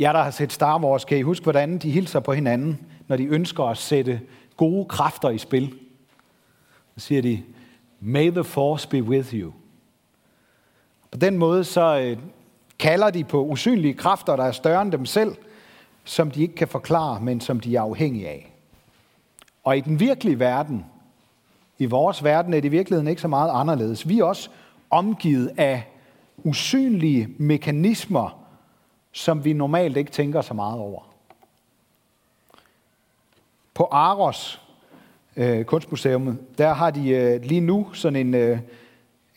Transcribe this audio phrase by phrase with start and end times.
[0.00, 3.16] jer, der har set Star Wars, kan I huske, hvordan de hilser på hinanden, når
[3.16, 4.20] de ønsker at sætte
[4.56, 5.74] gode kræfter i spil?
[6.96, 7.42] Så siger de,
[8.00, 9.52] May the force be with you.
[11.10, 12.18] På den måde så øh,
[12.78, 15.36] kalder de på usynlige kræfter, der er større end dem selv,
[16.04, 18.52] som de ikke kan forklare, men som de er afhængige af.
[19.64, 20.84] Og i den virkelige verden,
[21.78, 24.08] i vores verden, er det i virkeligheden ikke så meget anderledes.
[24.08, 24.50] Vi er også
[24.90, 25.82] omgivet af
[26.44, 28.39] usynlige mekanismer,
[29.12, 31.02] som vi normalt ikke tænker så meget over.
[33.74, 34.62] På Aros
[35.36, 38.58] øh, Kunstmuseum, der har de øh, lige nu sådan en, øh,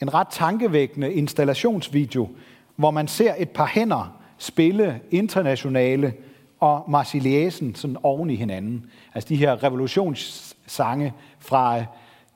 [0.02, 2.30] en ret tankevækkende installationsvideo,
[2.76, 6.14] hvor man ser et par hænder spille internationale
[6.60, 8.92] og Marsiliesen sådan oven i hinanden.
[9.14, 11.84] Altså de her revolutionssange fra øh,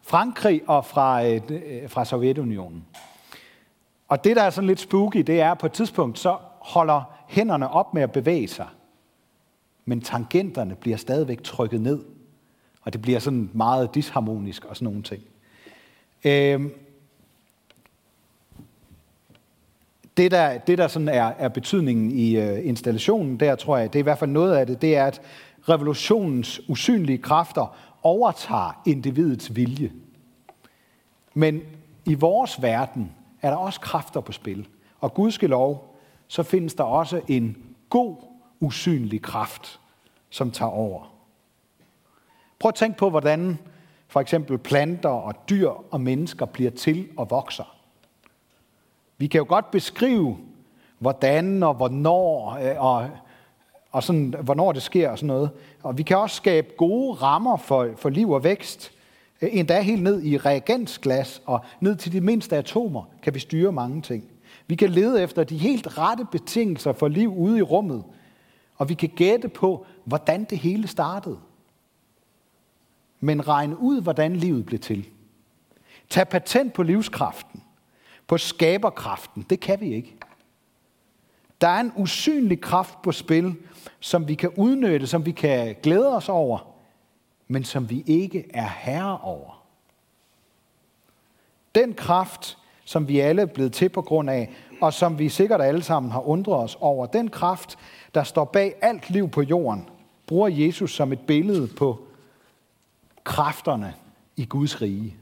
[0.01, 2.85] Frankrig og fra, øh, øh, fra Sovjetunionen.
[4.07, 7.16] Og det, der er sådan lidt spooky, det er, at på et tidspunkt, så holder
[7.27, 8.67] hænderne op med at bevæge sig.
[9.85, 12.03] Men tangenterne bliver stadigvæk trykket ned.
[12.81, 15.23] Og det bliver sådan meget disharmonisk og sådan nogle ting.
[16.25, 16.73] Øhm,
[20.17, 23.99] det, der, det, der sådan er, er betydningen i øh, installationen, der tror jeg, det
[23.99, 25.21] er i hvert fald noget af det, det er, at
[25.69, 29.91] revolutionens usynlige kræfter overtager individets vilje.
[31.33, 31.61] Men
[32.05, 34.67] i vores verden er der også kræfter på spil.
[34.99, 35.96] Og gudskelov,
[36.27, 37.57] så findes der også en
[37.89, 38.15] god,
[38.59, 39.79] usynlig kraft,
[40.29, 41.13] som tager over.
[42.59, 43.59] Prøv at tænke på, hvordan
[44.07, 47.75] for eksempel planter og dyr og mennesker bliver til og vokser.
[49.17, 50.37] Vi kan jo godt beskrive,
[50.99, 53.09] hvordan og hvornår, øh, og,
[53.91, 55.49] og sådan, hvornår det sker og sådan noget.
[55.83, 58.91] Og vi kan også skabe gode rammer for, for liv og vækst.
[59.41, 63.71] Øh, endda helt ned i reagensglas og ned til de mindste atomer kan vi styre
[63.71, 64.23] mange ting.
[64.67, 68.03] Vi kan lede efter de helt rette betingelser for liv ude i rummet.
[68.75, 71.39] Og vi kan gætte på, hvordan det hele startede.
[73.19, 75.09] Men regne ud, hvordan livet blev til.
[76.09, 77.63] Tag patent på livskraften,
[78.27, 79.45] på skaberkraften.
[79.49, 80.15] Det kan vi ikke.
[81.61, 83.55] Der er en usynlig kraft på spil,
[83.99, 86.73] som vi kan udnytte, som vi kan glæde os over,
[87.47, 89.65] men som vi ikke er herre over.
[91.75, 94.49] Den kraft, som vi alle er blevet til på grund af,
[94.81, 97.77] og som vi sikkert alle sammen har undret os over, den kraft,
[98.15, 99.89] der står bag alt liv på jorden,
[100.27, 101.99] bruger Jesus som et billede på
[103.23, 103.93] kræfterne
[104.35, 105.15] i Guds rige.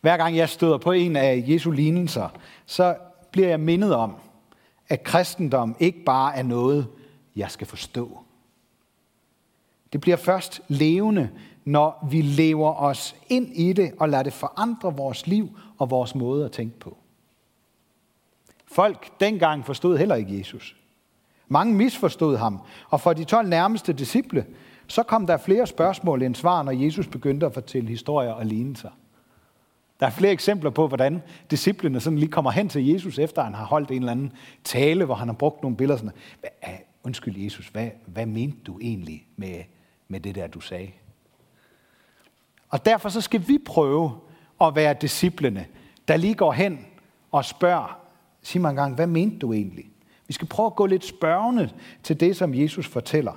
[0.00, 2.28] Hver gang jeg støder på en af Jesu lignelser,
[2.66, 2.96] så
[3.30, 4.14] bliver jeg mindet om,
[4.88, 6.86] at kristendom ikke bare er noget,
[7.36, 8.18] jeg skal forstå.
[9.92, 11.30] Det bliver først levende,
[11.64, 15.48] når vi lever os ind i det og lader det forandre vores liv
[15.82, 16.96] og vores måde at tænke på.
[18.66, 20.76] Folk dengang forstod heller ikke Jesus.
[21.48, 24.46] Mange misforstod ham, og for de 12 nærmeste disciple,
[24.86, 28.90] så kom der flere spørgsmål end svar, når Jesus begyndte at fortælle historier og lignelser.
[30.00, 33.54] Der er flere eksempler på, hvordan disciplene sådan lige kommer hen til Jesus, efter han
[33.54, 34.32] har holdt en eller anden
[34.64, 35.98] tale, hvor han har brugt nogle billeder.
[35.98, 36.12] Sådan,
[36.62, 39.62] ah, undskyld Jesus, hvad, hvad mente du egentlig med,
[40.08, 40.90] med det der, du sagde?
[42.68, 44.12] Og derfor så skal vi prøve
[44.66, 45.66] at være disciplene,
[46.08, 46.86] der lige går hen
[47.32, 47.98] og spørger,
[48.42, 49.84] sig mig engang, hvad mente du egentlig?
[50.26, 51.70] Vi skal prøve at gå lidt spørgende
[52.02, 53.32] til det, som Jesus fortæller.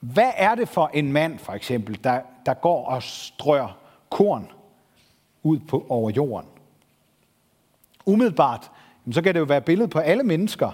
[0.00, 3.76] Hvad er det for en mand, for eksempel, der, der går og strør
[4.10, 4.48] korn
[5.42, 6.48] ud på, over jorden?
[8.06, 8.70] Umiddelbart,
[9.12, 10.70] så kan det jo være billedet på alle mennesker,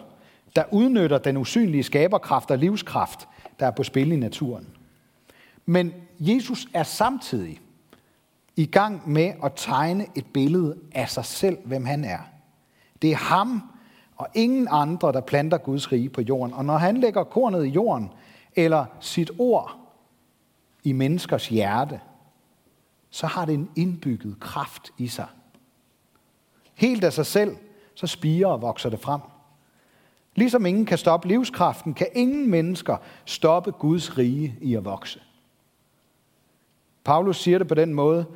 [0.57, 3.29] der udnytter den usynlige skaberkraft og livskraft,
[3.61, 4.69] der er på spil i naturen.
[5.67, 7.61] Men Jesus er samtidig
[8.57, 12.19] i gang med at tegne et billede af sig selv, hvem han er.
[13.03, 13.63] Det er ham
[14.17, 16.55] og ingen andre, der planter Guds rige på jorden.
[16.55, 18.13] Og når han lægger kornet i jorden,
[18.57, 19.77] eller sit ord
[20.85, 22.01] i menneskers hjerte,
[23.11, 25.27] så har det en indbygget kraft i sig.
[26.75, 27.57] Helt af sig selv,
[27.95, 29.21] så spiger og vokser det frem.
[30.35, 35.21] Ligesom ingen kan stoppe livskraften, kan ingen mennesker stoppe Guds rige i at vokse.
[37.05, 38.27] Paulus siger det på den måde,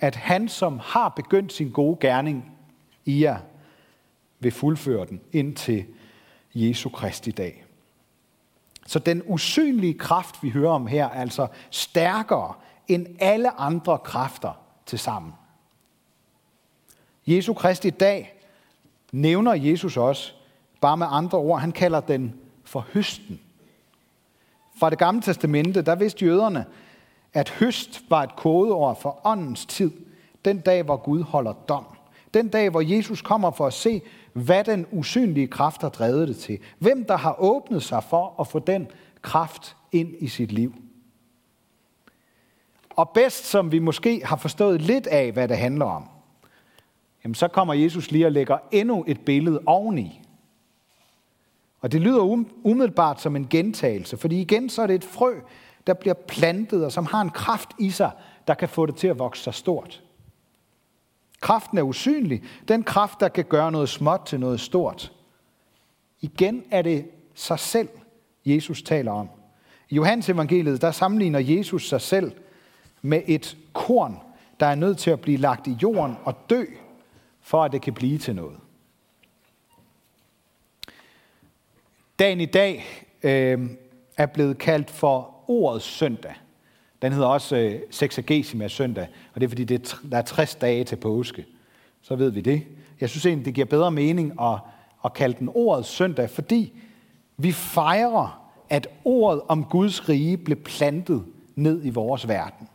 [0.00, 2.52] at han, som har begyndt sin gode gerning
[3.04, 3.38] i jer,
[4.40, 5.84] vil fuldføre den indtil
[6.54, 7.64] Jesu Kristi dag.
[8.86, 12.54] Så den usynlige kraft, vi hører om her, er altså stærkere
[12.88, 14.52] end alle andre kræfter
[14.86, 15.32] til sammen.
[17.26, 18.34] Jesu Kristi dag
[19.12, 20.32] nævner Jesus også,
[20.80, 23.40] bare med andre ord, han kalder den for høsten.
[24.78, 26.66] Fra det gamle testamente, der vidste jøderne,
[27.32, 29.90] at høst var et kodeord for åndens tid,
[30.44, 31.84] den dag, hvor Gud holder dom.
[32.34, 34.02] Den dag, hvor Jesus kommer for at se,
[34.32, 36.58] hvad den usynlige kraft har drevet det til.
[36.78, 38.90] Hvem der har åbnet sig for at få den
[39.22, 40.74] kraft ind i sit liv.
[42.90, 46.08] Og bedst som vi måske har forstået lidt af, hvad det handler om,
[47.24, 50.22] jamen så kommer Jesus lige og lægger endnu et billede oveni.
[51.80, 55.34] Og det lyder um-, umiddelbart som en gentagelse, fordi igen så er det et frø,
[55.88, 58.10] der bliver plantet, og som har en kraft i sig,
[58.46, 60.02] der kan få det til at vokse sig stort.
[61.40, 62.42] Kraften er usynlig.
[62.68, 65.12] Den kraft, der kan gøre noget småt til noget stort.
[66.20, 67.88] Igen er det sig selv,
[68.46, 69.28] Jesus taler om.
[69.88, 72.32] I Johannes evangeliet, der sammenligner Jesus sig selv
[73.02, 74.18] med et korn,
[74.60, 76.64] der er nødt til at blive lagt i jorden og dø,
[77.40, 78.56] for at det kan blive til noget.
[82.18, 82.84] Dagen i dag
[83.22, 83.70] øh,
[84.16, 86.34] er blevet kaldt for ordets søndag.
[87.02, 90.54] Den hedder også øh, Sexagesima søndag, og det er fordi, det er, der er 60
[90.54, 91.46] dage til påske.
[92.02, 92.62] Så ved vi det.
[93.00, 94.58] Jeg synes egentlig, det giver bedre mening at,
[95.04, 96.72] at kalde den ordets søndag, fordi
[97.36, 101.24] vi fejrer, at ordet om Guds rige blev plantet
[101.54, 102.68] ned i vores verden.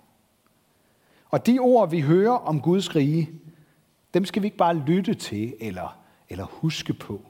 [1.30, 3.30] Og de ord, vi hører om Guds rige,
[4.14, 5.98] dem skal vi ikke bare lytte til eller,
[6.30, 7.22] eller huske på.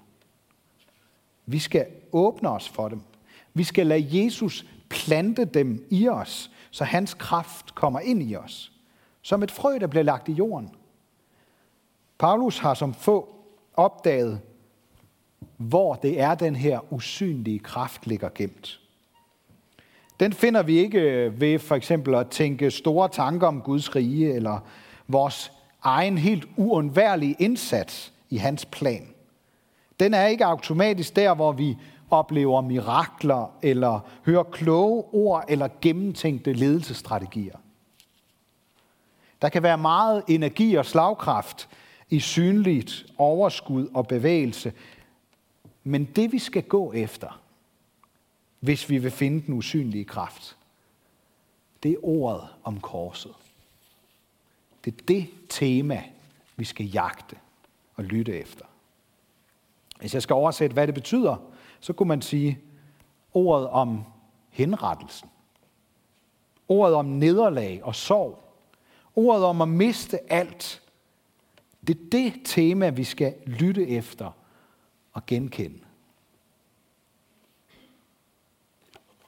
[1.46, 3.02] Vi skal åbne os for dem.
[3.54, 8.72] Vi skal lade Jesus plante dem i os, så hans kraft kommer ind i os.
[9.22, 10.70] Som et frø, der bliver lagt i jorden.
[12.18, 13.36] Paulus har som få
[13.74, 14.42] opdaget,
[15.58, 18.80] hvor det er, den her usynlige kraft ligger gemt.
[20.20, 24.60] Den finder vi ikke ved for eksempel at tænke store tanker om Guds rige, eller
[25.08, 25.52] vores
[25.84, 29.08] egen helt uundværlige indsats i hans plan.
[30.00, 31.78] Den er ikke automatisk der, hvor vi
[32.14, 37.58] oplever mirakler, eller hører kloge ord, eller gennemtænkte ledelsesstrategier.
[39.42, 41.70] Der kan være meget energi og slagkraft
[42.10, 44.74] i synligt overskud og bevægelse,
[45.84, 47.42] men det vi skal gå efter,
[48.60, 50.58] hvis vi vil finde den usynlige kraft,
[51.84, 53.32] det er ordet om korset.
[54.86, 56.04] Det er det tema,
[56.56, 57.36] vi skal jagte
[57.96, 58.66] og lytte efter.
[60.00, 61.53] Hvis jeg skal oversætte, hvad det betyder,
[61.84, 62.60] så kunne man sige
[63.34, 64.04] ordet om
[64.50, 65.30] henrettelsen.
[66.68, 68.44] Ordet om nederlag og sorg.
[69.16, 70.82] Ordet om at miste alt.
[71.88, 74.32] Det er det tema, vi skal lytte efter
[75.14, 75.80] og genkende.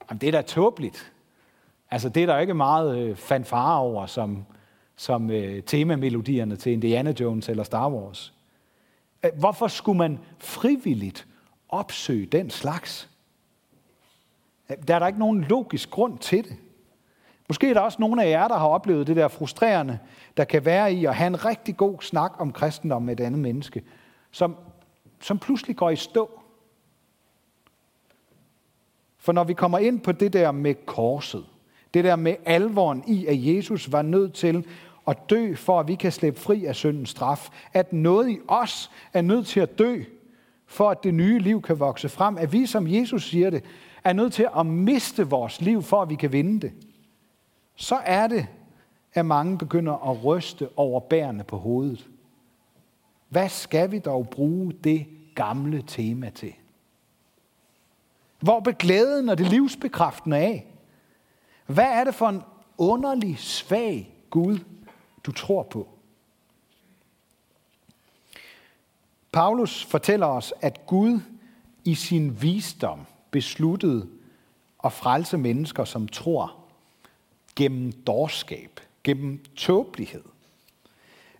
[0.09, 1.13] Jamen, det er da tåbeligt.
[1.91, 4.45] Altså, det er der ikke meget øh, fanfare over, som,
[4.95, 8.33] som øh, temamelodierne til Indiana Jones eller Star Wars.
[9.33, 11.27] Hvorfor skulle man frivilligt
[11.80, 13.10] opsøge den slags?
[14.88, 16.57] Der er der ikke nogen logisk grund til det.
[17.48, 20.00] Måske er der også nogle af jer, der har oplevet det der frustrerende,
[20.38, 23.39] der kan være i at have en rigtig god snak om kristendom med et andet
[23.39, 23.83] menneske,
[24.31, 24.56] som,
[25.22, 26.39] som pludselig går i stå.
[29.18, 31.45] For når vi kommer ind på det der med korset,
[31.94, 34.68] det der med alvoren i, at Jesus var nødt til
[35.07, 37.50] at dø, for at vi kan slippe fri af syndens straf.
[37.74, 40.04] At noget i os er nødt til at dø,
[40.65, 42.38] for at det nye liv kan vokse frem.
[42.38, 43.63] At vi, som Jesus siger det,
[44.03, 46.73] er nødt til at miste vores liv, for at vi kan vinde det.
[47.75, 48.47] Så er det,
[49.13, 52.07] at mange begynder at ryste over bærene på hovedet.
[53.29, 56.53] Hvad skal vi dog bruge det gamle tema til?
[58.39, 60.67] Hvor blev glæden og det livsbekræftende af?
[61.65, 62.41] Hvad er det for en
[62.77, 64.60] underlig, svag Gud,
[65.24, 65.94] du tror på?
[69.36, 71.20] Paulus fortæller os, at Gud
[71.84, 74.10] i sin visdom besluttede
[74.84, 76.56] at frelse mennesker, som tror
[77.56, 80.24] gennem dårskab, gennem tåbelighed.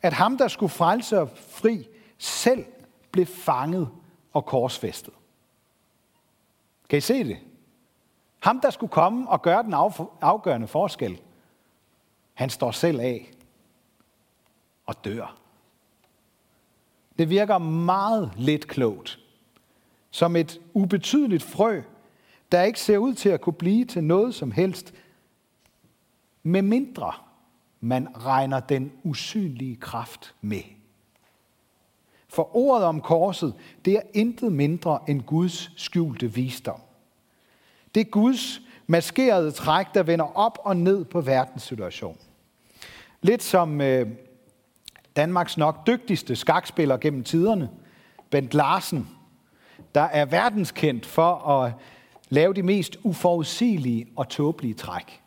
[0.02, 1.88] At ham, der skulle frelse og fri,
[2.18, 2.66] selv
[3.12, 3.90] blev fanget
[4.34, 5.14] og korsfæstet.
[6.90, 7.38] Kan I se det?
[8.40, 9.74] Ham, der skulle komme og gøre den
[10.22, 11.22] afgørende forskel,
[12.34, 13.32] han står selv af
[14.86, 15.45] og dør.
[17.20, 19.20] Det virker meget lidt klogt.
[20.12, 21.82] Som et ubetydeligt frø,
[22.52, 24.94] der ikke ser ud til at kunne blive til noget som helst,
[26.44, 27.14] med mindre
[27.80, 30.62] man regner den usynlige kraft med.
[32.28, 33.54] For ordet om korset,
[33.86, 36.80] det er intet mindre end Guds skjulte visdom.
[37.96, 42.20] Det er Guds maskerede træk, der vender op og ned på verdenssituationen.
[43.22, 44.08] Lidt som øh,
[45.16, 47.70] Danmarks nok dygtigste skakspiller gennem tiderne,
[48.30, 49.10] Bent Larsen,
[49.96, 51.74] der er verdenskendt for at
[52.30, 55.22] lave de mest uforudsigelige og tåbelige træk.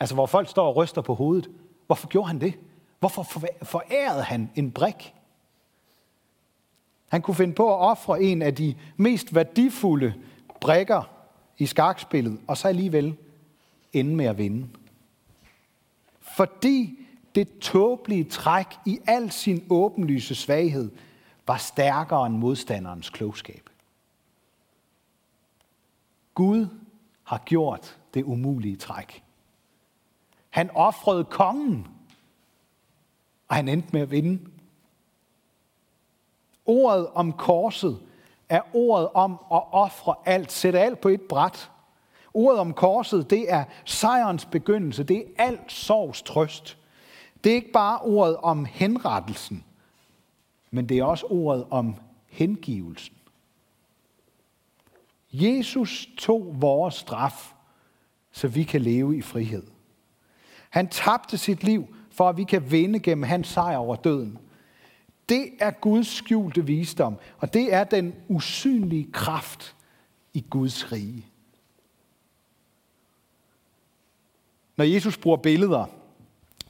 [0.00, 1.50] Altså hvor folk står og ryster på hovedet.
[1.86, 2.54] Hvorfor gjorde han det?
[2.98, 3.22] Hvorfor
[3.62, 5.14] forærede han en brik?
[7.08, 10.14] Han kunne finde på at ofre en af de mest værdifulde
[10.60, 11.02] brikker
[11.58, 13.16] i skakspillet, og så alligevel
[13.92, 14.68] ende med at vinde.
[16.20, 17.03] Fordi
[17.34, 20.90] det tåbelige træk i al sin åbenlyse svaghed
[21.46, 23.70] var stærkere end modstanderens klogskab.
[26.34, 26.66] Gud
[27.24, 29.22] har gjort det umulige træk.
[30.50, 31.86] Han offrede kongen,
[33.48, 34.40] og han endte med at vinde.
[36.66, 38.00] Ordet om korset
[38.48, 41.70] er ordet om at ofre alt, sætte alt på et bræt.
[42.34, 46.78] Ordet om korset, det er sejrens begyndelse, det er alt sorgs trøst.
[47.44, 49.64] Det er ikke bare ordet om henrettelsen,
[50.70, 51.96] men det er også ordet om
[52.26, 53.14] hengivelsen.
[55.32, 57.52] Jesus tog vores straf,
[58.32, 59.62] så vi kan leve i frihed.
[60.70, 64.38] Han tabte sit liv, for at vi kan vinde gennem hans sejr over døden.
[65.28, 69.76] Det er Guds skjulte visdom, og det er den usynlige kraft
[70.32, 71.26] i Guds rige.
[74.76, 75.86] Når Jesus bruger billeder,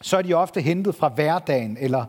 [0.04, 2.04] så er de ofte hentet fra hverdagen, eller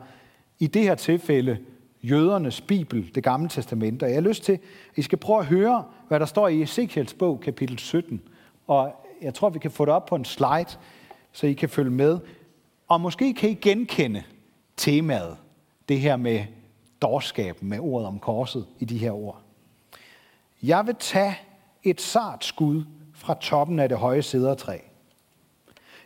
[0.60, 1.58] i det her tilfælde
[2.04, 4.04] jødernes bibel, det gamle testamente.
[4.04, 4.60] Og jeg har lyst til, at
[4.96, 8.22] I skal prøve at høre, hvad der står i Ezekiels bog, kapitel 17.
[8.68, 10.78] Og jeg tror, vi kan få det op på en slide,
[11.32, 12.20] så I kan følge med.
[12.88, 14.24] Og måske kan I genkende
[14.78, 15.38] temaet,
[15.90, 16.46] det her med
[17.02, 19.42] dårskaben, med ordet om korset i de her ord.
[20.64, 21.40] Jeg vil tage
[21.84, 22.84] et sart skud
[23.14, 24.78] fra toppen af det høje sædertræ.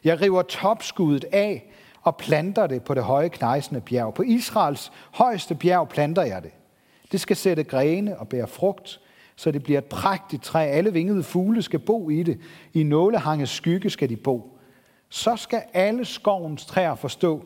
[0.03, 1.65] Jeg river topskuddet af
[2.01, 4.13] og planter det på det høje knejsende bjerg.
[4.13, 6.51] På Israels højeste bjerg planter jeg det.
[7.11, 8.99] Det skal sætte grene og bære frugt,
[9.35, 10.65] så det bliver et prægtigt træ.
[10.65, 12.39] Alle vingede fugle skal bo i det.
[12.73, 14.59] I nålehanges skygge skal de bo.
[15.09, 17.45] Så skal alle skovens træer forstå,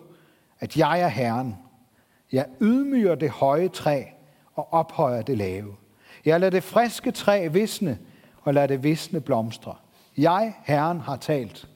[0.59, 1.55] at jeg er Herren.
[2.31, 4.03] Jeg ydmyger det høje træ
[4.55, 5.75] og ophøjer det lave.
[6.25, 7.99] Jeg lader det friske træ visne
[8.41, 9.75] og lader det visne blomstre.
[10.17, 11.67] Jeg, Herren, har talt,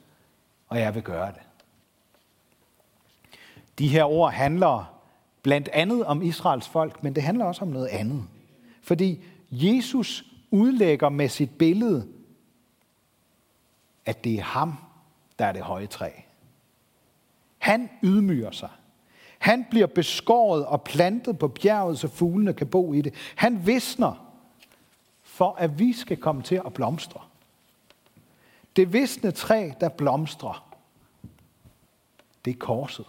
[0.68, 1.47] og jeg vil gøre det.
[3.78, 4.94] De her ord handler
[5.42, 8.24] blandt andet om Israels folk, men det handler også om noget andet.
[8.82, 12.08] Fordi Jesus udlægger med sit billede,
[14.06, 14.74] at det er ham,
[15.38, 16.10] der er det høje træ.
[17.58, 18.70] Han ydmyger sig.
[19.38, 23.14] Han bliver beskåret og plantet på bjerget, så fuglene kan bo i det.
[23.34, 24.32] Han visner,
[25.22, 27.20] for at vi skal komme til at blomstre.
[28.76, 30.68] Det visne træ, der blomstrer,
[32.44, 33.06] det er korset.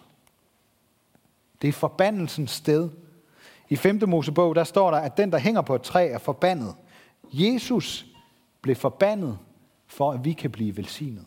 [1.62, 2.89] Det er forbandelsens sted.
[3.70, 4.01] I 5.
[4.08, 6.75] Mosebog, der står der, at den, der hænger på et træ, er forbandet.
[7.34, 8.06] Jesus
[8.62, 9.39] blev forbandet,
[9.88, 11.25] for at vi kan blive velsignet.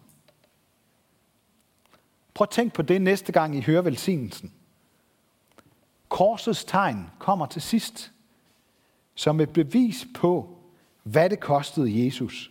[2.35, 4.53] Prøv at tænk på det næste gang, I hører velsignelsen.
[6.09, 8.12] Korsets tegn kommer til sidst
[9.15, 10.59] som et bevis på,
[11.03, 12.51] hvad det kostede Jesus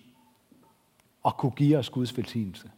[1.26, 2.72] at kunne give os Guds velsignelse.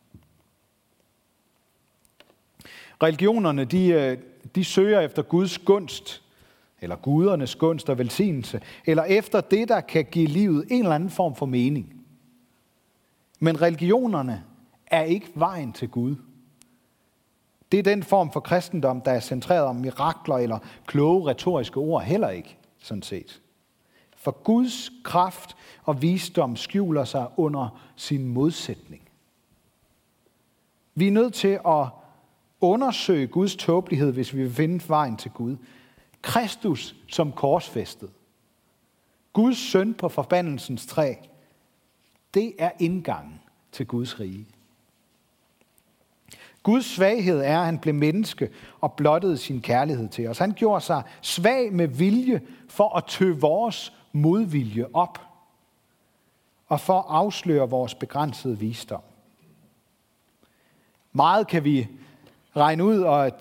[3.04, 4.18] Religionerne, de, øh,
[4.56, 6.24] de søger efter Guds gunst,
[6.82, 11.10] eller gudernes gunst og velsignelse, eller efter det, der kan give livet en eller anden
[11.10, 11.94] form for mening.
[13.40, 14.44] Men religionerne
[14.88, 16.16] er ikke vejen til Gud.
[17.72, 22.04] Det er den form for kristendom, der er centreret om mirakler eller kloge retoriske ord,
[22.04, 23.42] heller ikke, sådan set.
[24.18, 29.02] For Guds kraft og visdom skjuler sig under sin modsætning.
[30.96, 31.88] Vi er nødt til at
[32.64, 35.58] undersøge Guds tåbelighed, hvis vi vil finde vejen til Gud.
[36.22, 38.10] Kristus som korsfæstet.
[39.34, 41.14] Guds søn på forbandelsens træ.
[42.34, 43.42] Det er indgangen
[43.72, 44.48] til Guds rige.
[46.64, 48.50] Guds svaghed er, at han blev menneske
[48.82, 50.38] og blottede sin kærlighed til os.
[50.38, 55.20] Han gjorde sig svag med vilje for at tø vores modvilje op
[56.68, 59.02] og for at afsløre vores begrænsede visdom.
[61.12, 61.88] Meget kan vi
[62.58, 63.32] regne ud og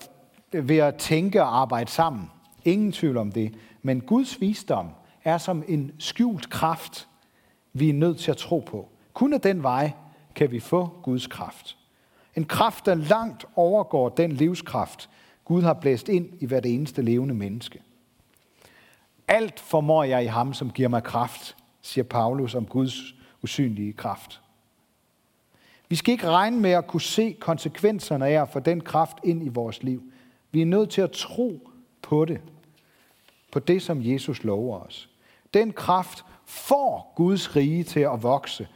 [0.51, 2.31] ved at tænke og arbejde sammen.
[2.65, 3.55] Ingen tvivl om det.
[3.81, 4.89] Men Guds visdom
[5.23, 7.07] er som en skjult kraft,
[7.73, 8.89] vi er nødt til at tro på.
[9.13, 9.91] Kun af den vej
[10.35, 11.77] kan vi få Guds kraft.
[12.35, 15.09] En kraft, der langt overgår den livskraft,
[15.45, 17.81] Gud har blæst ind i hvert eneste levende menneske.
[19.27, 24.41] Alt formår jeg i ham, som giver mig kraft, siger Paulus om Guds usynlige kraft.
[25.93, 29.45] Vi skal ikke regne med at kunne se konsekvenserne af at få den kraft ind
[29.45, 30.03] i vores liv.
[30.51, 31.69] Vi er nødt til at tro
[32.01, 32.41] på det.
[33.51, 35.09] På det, som Jesus lover os.
[35.53, 38.67] Den kraft får Guds rige til at vokse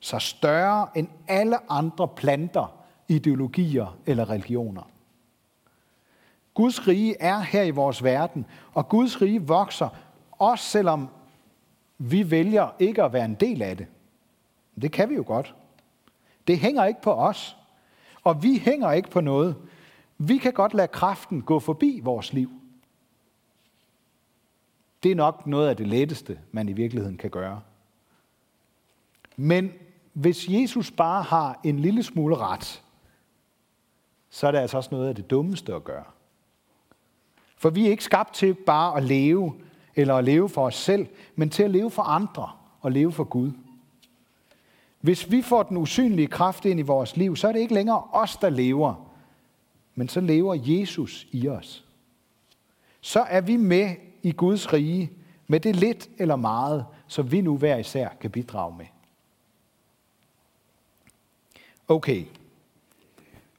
[0.00, 2.74] så større end alle andre planter,
[3.08, 4.90] ideologier eller religioner.
[6.54, 9.88] Guds rige er her i vores verden, og Guds rige vokser
[10.30, 11.08] Også selvom
[11.98, 13.86] vi vælger ikke at være en del af det.
[14.82, 15.54] Det kan vi jo godt.
[16.46, 17.56] Det hænger ikke på os.
[18.24, 19.56] Og vi hænger ikke på noget.
[20.18, 22.50] Vi kan godt lade kraften gå forbi vores liv.
[25.02, 27.60] Det er nok noget af det letteste, man i virkeligheden kan gøre.
[29.36, 29.72] Men
[30.12, 32.82] hvis Jesus bare har en lille smule ret,
[34.30, 36.04] så er det altså også noget af det dummeste at gøre.
[37.56, 39.54] For vi er ikke skabt til bare at leve,
[39.94, 41.06] eller at leve for os selv,
[41.36, 43.52] men til at leve for andre og leve for Gud.
[45.02, 48.02] Hvis vi får den usynlige kraft ind i vores liv, så er det ikke længere
[48.12, 48.94] os, der lever,
[49.94, 51.84] men så lever Jesus i os.
[53.00, 53.90] Så er vi med
[54.22, 55.10] i Guds rige
[55.46, 58.86] med det lidt eller meget, som vi nu hver især kan bidrage med.
[61.88, 62.24] Okay,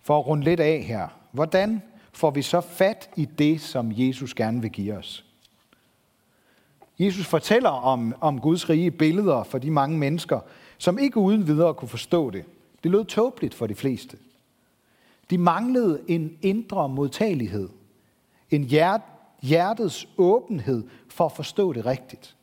[0.01, 1.07] for at runde lidt af her.
[1.31, 1.81] Hvordan
[2.13, 5.25] får vi så fat i det, som Jesus gerne vil give os?
[6.99, 10.39] Jesus fortæller om, om Guds rige billeder for de mange mennesker,
[10.77, 12.45] som ikke uden videre kunne forstå det.
[12.83, 14.17] Det lød tåbeligt for de fleste.
[15.29, 17.69] De manglede en indre modtagelighed,
[18.49, 19.01] en hjert,
[19.41, 22.35] hjertets åbenhed for at forstå det rigtigt.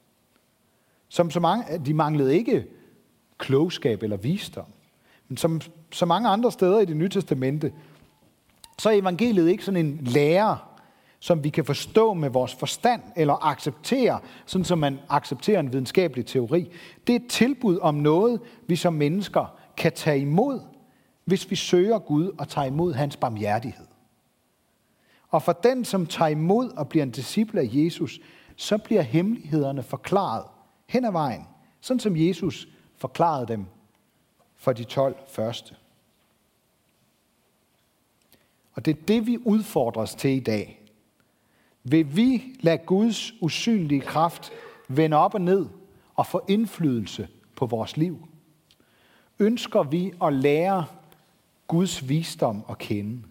[1.09, 2.67] Som så mange, de manglede ikke
[3.39, 4.65] klogskab eller visdom.
[5.29, 5.61] Men som
[5.93, 7.73] så mange andre steder i det nye testamente,
[8.79, 10.70] så er evangeliet ikke sådan en lærer,
[11.21, 16.27] som vi kan forstå med vores forstand eller acceptere, sådan som man accepterer en videnskabelig
[16.27, 16.71] teori.
[17.07, 20.61] Det er et tilbud om noget, vi som mennesker kan tage imod,
[21.25, 23.87] hvis vi søger Gud og tager imod hans barmhjertighed.
[25.29, 28.21] Og for den, som tager imod og bliver en disciple af Jesus,
[28.57, 30.45] så bliver hemmelighederne forklaret
[30.87, 31.47] hen ad vejen,
[31.81, 33.67] sådan som Jesus forklarede dem
[34.57, 35.75] for de 12 første.
[38.73, 40.80] Og det er det, vi udfordres til i dag.
[41.85, 44.51] Vil vi lade Guds usynlige kraft
[44.89, 45.67] vende op og ned
[46.15, 48.29] og få indflydelse på vores liv?
[49.39, 50.85] Ønsker vi at lære
[51.67, 53.23] Guds visdom at kende?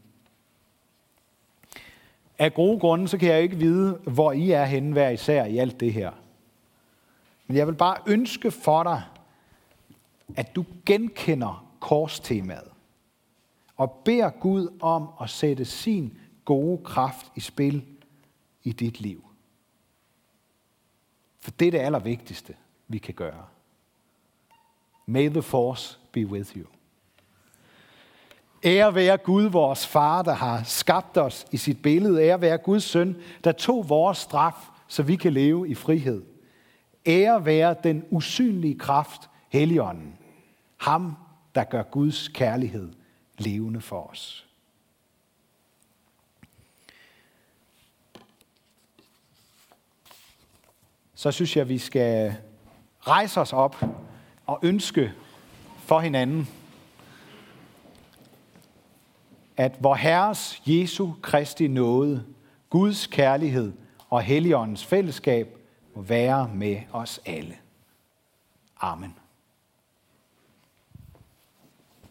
[2.39, 5.57] Af gode grunde, så kan jeg ikke vide, hvor I er henne hver især i
[5.57, 6.11] alt det her.
[7.47, 9.03] Men jeg vil bare ønske for dig,
[10.35, 12.69] at du genkender korstemaet
[13.77, 17.85] og beder Gud om at sætte sin gode kraft i spil
[18.63, 19.25] i dit liv.
[21.39, 22.55] For det er det allervigtigste,
[22.87, 23.45] vi kan gøre.
[25.05, 26.65] May the force be with you.
[28.63, 32.23] Ære være Gud, vores far, der har skabt os i sit billede.
[32.23, 36.23] Ære være Guds søn, der tog vores straf, så vi kan leve i frihed.
[37.05, 40.17] Ære være den usynlige kraft, Helligånden.
[40.77, 41.15] Ham,
[41.55, 42.93] der gør Guds kærlighed
[43.37, 44.48] levende for os.
[51.19, 52.35] Så synes jeg, vi skal
[52.99, 53.85] rejse os op
[54.45, 55.13] og ønske
[55.77, 56.49] for hinanden,
[59.57, 62.25] at vor Herres Jesu Kristi nåde,
[62.69, 63.73] Guds kærlighed
[64.09, 65.57] og Helligåndens fællesskab
[65.95, 67.57] må være med os alle.
[68.81, 69.15] Amen.